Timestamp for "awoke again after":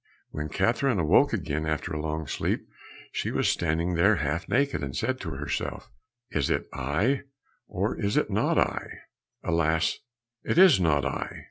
0.97-1.93